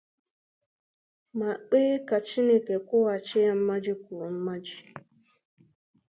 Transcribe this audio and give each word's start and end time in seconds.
ma 1.37 1.51
kpee 1.65 1.93
ka 2.07 2.17
Chineke 2.27 2.75
kwụghachi 2.87 3.37
ya 3.45 3.53
mmaji 3.59 3.93
kwuru 4.01 4.29
mmaji. 4.37 4.77